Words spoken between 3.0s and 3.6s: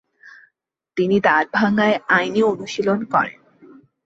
করেন।